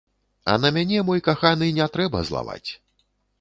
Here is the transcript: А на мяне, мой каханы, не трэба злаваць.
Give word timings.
А 0.53 0.53
на 0.63 0.71
мяне, 0.77 1.03
мой 1.09 1.21
каханы, 1.27 1.69
не 1.81 1.87
трэба 1.99 2.25
злаваць. 2.31 2.69